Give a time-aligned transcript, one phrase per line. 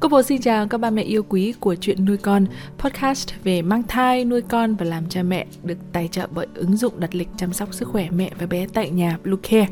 [0.00, 2.46] Cô Bồ xin chào các ba mẹ yêu quý của chuyện nuôi con,
[2.78, 6.76] podcast về mang thai, nuôi con và làm cha mẹ được tài trợ bởi ứng
[6.76, 9.68] dụng đặt lịch chăm sóc sức khỏe mẹ và bé tại nhà Bluecare.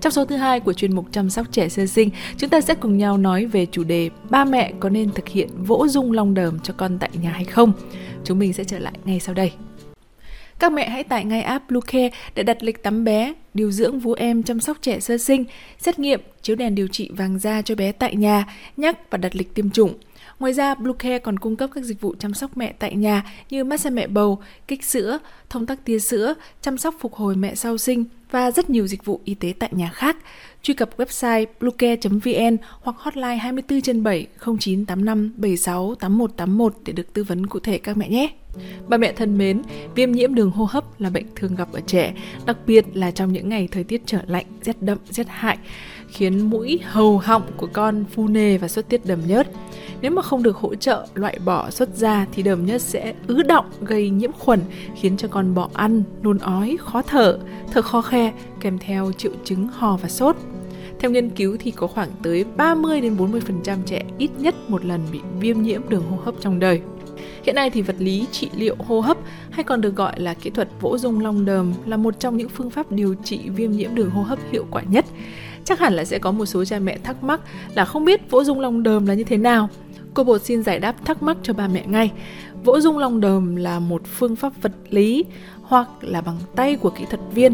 [0.00, 2.74] Trong số thứ hai của chuyên mục chăm sóc trẻ sơ sinh, chúng ta sẽ
[2.74, 6.34] cùng nhau nói về chủ đề ba mẹ có nên thực hiện vỗ dung long
[6.34, 7.72] đờm cho con tại nhà hay không.
[8.24, 9.52] Chúng mình sẽ trở lại ngay sau đây.
[10.60, 14.12] Các mẹ hãy tải ngay app Bluecare để đặt lịch tắm bé, điều dưỡng vú
[14.12, 15.44] em chăm sóc trẻ sơ sinh,
[15.78, 19.36] xét nghiệm, chiếu đèn điều trị vàng da cho bé tại nhà, nhắc và đặt
[19.36, 19.94] lịch tiêm chủng.
[20.38, 23.64] Ngoài ra, Bluecare còn cung cấp các dịch vụ chăm sóc mẹ tại nhà như
[23.64, 25.18] massage mẹ bầu, kích sữa,
[25.50, 29.04] thông tắc tia sữa, chăm sóc phục hồi mẹ sau sinh và rất nhiều dịch
[29.04, 30.16] vụ y tế tại nhà khác.
[30.62, 34.26] Truy cập website bluecare.vn hoặc hotline 24 trên 7
[34.58, 38.28] 0985 76 8181 để được tư vấn cụ thể các mẹ nhé.
[38.88, 39.62] Bà mẹ thân mến,
[39.94, 42.14] viêm nhiễm đường hô hấp là bệnh thường gặp ở trẻ,
[42.46, 45.58] đặc biệt là trong những ngày thời tiết trở lạnh, rét đậm, rét hại,
[46.08, 49.46] khiến mũi, hầu họng của con phu nề và xuất tiết đầm nhớt.
[50.00, 53.42] Nếu mà không được hỗ trợ loại bỏ xuất ra thì đờm nhớt sẽ ứ
[53.42, 54.60] động gây nhiễm khuẩn
[54.96, 57.38] khiến cho con bỏ ăn, nôn ói, khó thở,
[57.72, 60.36] thở khó khe kèm theo triệu chứng ho và sốt.
[61.00, 65.00] Theo nghiên cứu thì có khoảng tới 30 đến 40% trẻ ít nhất một lần
[65.12, 66.80] bị viêm nhiễm đường hô hấp trong đời.
[67.42, 69.16] Hiện nay thì vật lý, trị liệu hô hấp
[69.50, 72.48] hay còn được gọi là kỹ thuật vỗ dung long đờm là một trong những
[72.48, 75.04] phương pháp điều trị viêm nhiễm đường hô hấp hiệu quả nhất.
[75.64, 77.40] Chắc hẳn là sẽ có một số cha mẹ thắc mắc
[77.74, 79.68] là không biết vỗ dung long đờm là như thế nào.
[80.14, 82.10] Cô bột xin giải đáp thắc mắc cho ba mẹ ngay.
[82.64, 85.24] Vỗ dung long đờm là một phương pháp vật lý
[85.62, 87.52] hoặc là bằng tay của kỹ thuật viên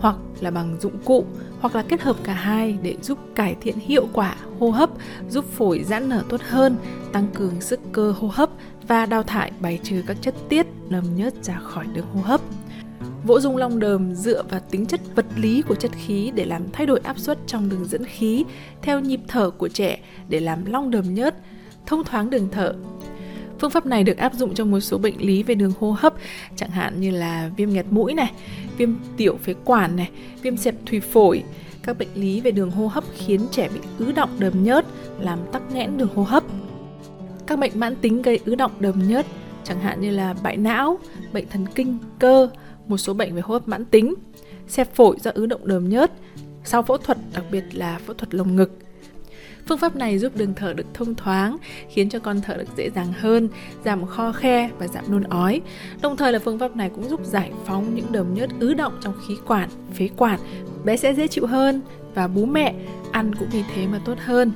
[0.00, 1.24] hoặc là bằng dụng cụ
[1.60, 4.90] hoặc là kết hợp cả hai để giúp cải thiện hiệu quả hô hấp,
[5.28, 6.76] giúp phổi giãn nở tốt hơn,
[7.12, 8.50] tăng cường sức cơ hô hấp
[8.88, 12.40] và đào thải bài trừ các chất tiết đờm nhớt ra khỏi đường hô hấp.
[13.24, 16.62] Vỗ dung long đờm dựa vào tính chất vật lý của chất khí để làm
[16.72, 18.44] thay đổi áp suất trong đường dẫn khí
[18.82, 21.34] theo nhịp thở của trẻ để làm long đờm nhớt,
[21.86, 22.74] thông thoáng đường thở.
[23.60, 26.14] Phương pháp này được áp dụng trong một số bệnh lý về đường hô hấp,
[26.56, 28.32] chẳng hạn như là viêm nghẹt mũi này,
[28.76, 30.10] viêm tiểu phế quản này,
[30.42, 31.44] viêm xẹp thùy phổi,
[31.82, 34.84] các bệnh lý về đường hô hấp khiến trẻ bị ứ động đờm nhớt,
[35.20, 36.42] làm tắc nghẽn đường hô hấp.
[37.46, 39.26] Các bệnh mãn tính gây ứ động đờm nhớt,
[39.64, 40.98] chẳng hạn như là bại não,
[41.32, 42.50] bệnh thần kinh, cơ,
[42.86, 44.14] một số bệnh về hô hấp mãn tính,
[44.68, 46.12] xẹp phổi do ứ động đờm nhớt,
[46.64, 48.70] sau phẫu thuật đặc biệt là phẫu thuật lồng ngực.
[49.68, 51.56] Phương pháp này giúp đường thở được thông thoáng,
[51.88, 53.48] khiến cho con thở được dễ dàng hơn,
[53.84, 55.60] giảm kho khe và giảm nôn ói.
[56.02, 58.92] Đồng thời là phương pháp này cũng giúp giải phóng những đờm nhớt ứ động
[59.00, 60.40] trong khí quản, phế quản.
[60.84, 61.80] Bé sẽ dễ chịu hơn
[62.14, 62.74] và bú mẹ
[63.12, 64.52] ăn cũng vì thế mà tốt hơn.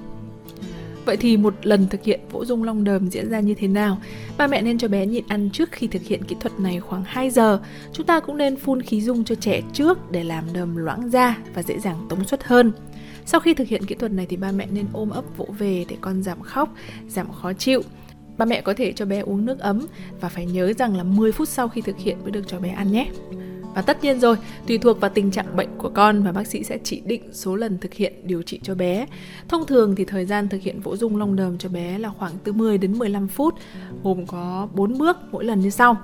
[1.04, 3.98] Vậy thì một lần thực hiện vỗ dung long đờm diễn ra như thế nào?
[4.38, 7.04] Ba mẹ nên cho bé nhịn ăn trước khi thực hiện kỹ thuật này khoảng
[7.06, 7.60] 2 giờ.
[7.92, 11.38] Chúng ta cũng nên phun khí dung cho trẻ trước để làm đờm loãng ra
[11.54, 12.72] và dễ dàng tống xuất hơn.
[13.26, 15.84] Sau khi thực hiện kỹ thuật này thì ba mẹ nên ôm ấp vỗ về
[15.88, 16.74] để con giảm khóc,
[17.08, 17.82] giảm khó chịu.
[18.38, 19.86] Ba mẹ có thể cho bé uống nước ấm
[20.20, 22.68] và phải nhớ rằng là 10 phút sau khi thực hiện mới được cho bé
[22.68, 23.10] ăn nhé.
[23.74, 26.64] Và tất nhiên rồi, tùy thuộc vào tình trạng bệnh của con và bác sĩ
[26.64, 29.06] sẽ chỉ định số lần thực hiện điều trị cho bé.
[29.48, 32.32] Thông thường thì thời gian thực hiện vỗ dung lông đờm cho bé là khoảng
[32.44, 33.54] từ 10 đến 15 phút,
[34.02, 35.96] gồm có 4 bước mỗi lần như sau.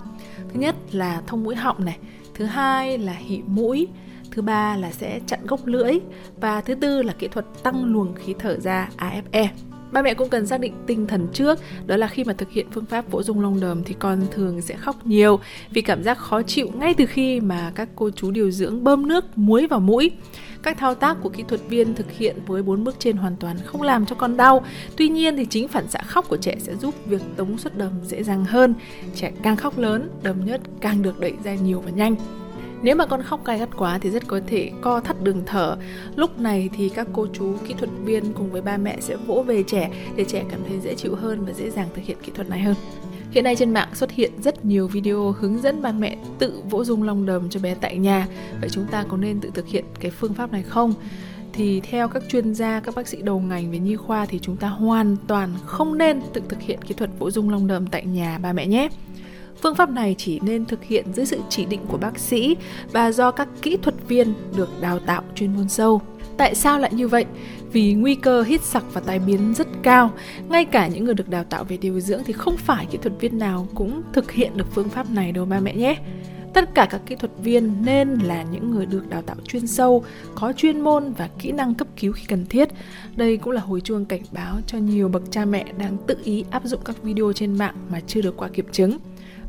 [0.52, 1.98] Thứ nhất là thông mũi họng này,
[2.34, 3.88] thứ hai là hị mũi,
[4.38, 5.92] thứ ba là sẽ chặn gốc lưỡi
[6.40, 9.48] và thứ tư là kỹ thuật tăng luồng khí thở ra AFE.
[9.92, 12.66] Ba mẹ cũng cần xác định tinh thần trước, đó là khi mà thực hiện
[12.72, 15.40] phương pháp vỗ dung lông đờm thì con thường sẽ khóc nhiều
[15.70, 19.08] vì cảm giác khó chịu ngay từ khi mà các cô chú điều dưỡng bơm
[19.08, 20.10] nước muối vào mũi.
[20.62, 23.56] Các thao tác của kỹ thuật viên thực hiện với bốn bước trên hoàn toàn
[23.64, 24.64] không làm cho con đau.
[24.96, 27.92] Tuy nhiên thì chính phản xạ khóc của trẻ sẽ giúp việc tống xuất đờm
[28.04, 28.74] dễ dàng hơn.
[29.14, 32.16] Trẻ càng khóc lớn, đờm nhất càng được đẩy ra nhiều và nhanh.
[32.82, 35.76] Nếu mà con khóc gai gắt quá thì rất có thể co thắt đường thở.
[36.16, 39.44] Lúc này thì các cô chú kỹ thuật viên cùng với ba mẹ sẽ vỗ
[39.46, 42.32] về trẻ để trẻ cảm thấy dễ chịu hơn và dễ dàng thực hiện kỹ
[42.34, 42.74] thuật này hơn.
[43.30, 46.84] Hiện nay trên mạng xuất hiện rất nhiều video hướng dẫn ba mẹ tự vỗ
[46.84, 48.26] dung long đờm cho bé tại nhà.
[48.60, 50.94] Vậy chúng ta có nên tự thực hiện cái phương pháp này không?
[51.58, 54.56] thì theo các chuyên gia, các bác sĩ đầu ngành về nhi khoa thì chúng
[54.56, 58.06] ta hoàn toàn không nên tự thực hiện kỹ thuật vỗ dung long đờm tại
[58.06, 58.88] nhà ba mẹ nhé.
[59.62, 62.56] Phương pháp này chỉ nên thực hiện dưới sự chỉ định của bác sĩ
[62.92, 66.02] và do các kỹ thuật viên được đào tạo chuyên môn sâu.
[66.36, 67.24] Tại sao lại như vậy?
[67.72, 70.10] Vì nguy cơ hít sặc và tai biến rất cao.
[70.48, 73.20] Ngay cả những người được đào tạo về điều dưỡng thì không phải kỹ thuật
[73.20, 75.96] viên nào cũng thực hiện được phương pháp này đâu ba mẹ nhé.
[76.54, 80.04] Tất cả các kỹ thuật viên nên là những người được đào tạo chuyên sâu,
[80.34, 82.68] có chuyên môn và kỹ năng cấp cứu khi cần thiết.
[83.16, 86.44] Đây cũng là hồi chuông cảnh báo cho nhiều bậc cha mẹ đang tự ý
[86.50, 88.98] áp dụng các video trên mạng mà chưa được qua kiểm chứng.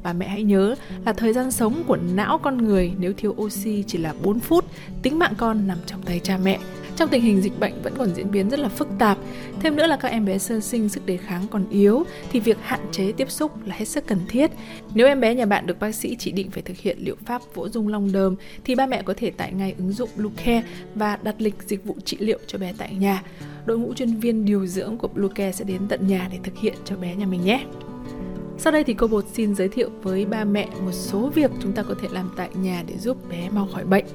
[0.03, 0.75] Bà mẹ hãy nhớ
[1.05, 4.65] là thời gian sống của não con người nếu thiếu oxy chỉ là 4 phút,
[5.01, 6.59] tính mạng con nằm trong tay cha mẹ.
[6.95, 9.17] Trong tình hình dịch bệnh vẫn còn diễn biến rất là phức tạp,
[9.59, 12.57] thêm nữa là các em bé sơ sinh sức đề kháng còn yếu thì việc
[12.61, 14.51] hạn chế tiếp xúc là hết sức cần thiết.
[14.93, 17.41] Nếu em bé nhà bạn được bác sĩ chỉ định phải thực hiện liệu pháp
[17.53, 20.63] vỗ dung long đờm thì ba mẹ có thể tải ngay ứng dụng Bluecare
[20.95, 23.23] và đặt lịch dịch vụ trị liệu cho bé tại nhà.
[23.65, 26.75] Đội ngũ chuyên viên điều dưỡng của Bluecare sẽ đến tận nhà để thực hiện
[26.85, 27.65] cho bé nhà mình nhé.
[28.61, 31.71] Sau đây thì cô bột xin giới thiệu với ba mẹ một số việc chúng
[31.71, 34.05] ta có thể làm tại nhà để giúp bé mau khỏi bệnh.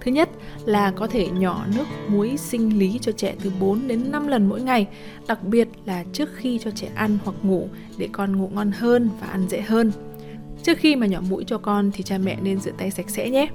[0.00, 0.30] Thứ nhất
[0.64, 4.48] là có thể nhỏ nước muối sinh lý cho trẻ từ 4 đến 5 lần
[4.48, 4.86] mỗi ngày,
[5.28, 7.68] đặc biệt là trước khi cho trẻ ăn hoặc ngủ
[7.98, 9.92] để con ngủ ngon hơn và ăn dễ hơn.
[10.62, 13.30] Trước khi mà nhỏ mũi cho con thì cha mẹ nên rửa tay sạch sẽ
[13.30, 13.48] nhé.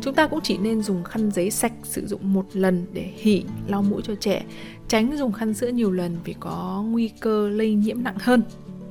[0.00, 3.44] Chúng ta cũng chỉ nên dùng khăn giấy sạch sử dụng một lần để hỉ
[3.66, 4.44] lau mũi cho trẻ,
[4.88, 8.42] tránh dùng khăn sữa nhiều lần vì có nguy cơ lây nhiễm nặng hơn.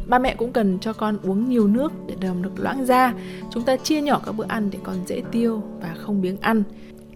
[0.08, 3.14] Ba mẹ cũng cần cho con uống nhiều nước để đờm được loãng ra.
[3.52, 6.64] Chúng ta chia nhỏ các bữa ăn để con dễ tiêu và không biếng ăn.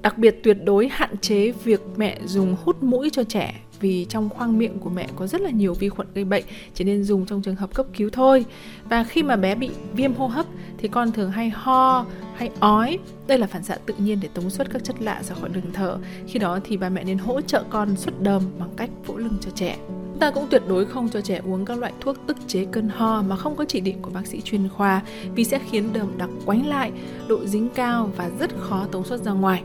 [0.01, 4.29] Đặc biệt tuyệt đối hạn chế việc mẹ dùng hút mũi cho trẻ, vì trong
[4.29, 6.43] khoang miệng của mẹ có rất là nhiều vi khuẩn gây bệnh,
[6.73, 8.45] chỉ nên dùng trong trường hợp cấp cứu thôi
[8.89, 10.45] và khi mà bé bị viêm hô hấp
[10.77, 12.05] thì con thường hay ho,
[12.35, 15.35] hay ói đây là phản xạ tự nhiên để tống xuất các chất lạ ra
[15.35, 15.97] khỏi đường thở
[16.27, 19.37] khi đó thì ba mẹ nên hỗ trợ con xuất đờm bằng cách vỗ lưng
[19.41, 19.77] cho trẻ
[20.21, 23.21] ta cũng tuyệt đối không cho trẻ uống các loại thuốc ức chế cơn ho
[23.21, 25.01] mà không có chỉ định của bác sĩ chuyên khoa
[25.35, 26.91] vì sẽ khiến đờm đặc quánh lại,
[27.27, 29.63] độ dính cao và rất khó tống xuất ra ngoài.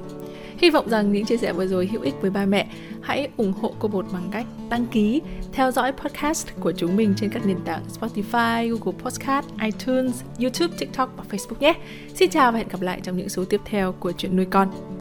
[0.58, 2.68] Hy vọng rằng những chia sẻ vừa rồi hữu ích với ba mẹ.
[3.00, 5.22] Hãy ủng hộ cô bột bằng cách đăng ký,
[5.52, 10.76] theo dõi podcast của chúng mình trên các nền tảng Spotify, Google Podcast, iTunes, YouTube,
[10.78, 11.74] TikTok và Facebook nhé.
[12.14, 14.68] Xin chào và hẹn gặp lại trong những số tiếp theo của chuyện nuôi con.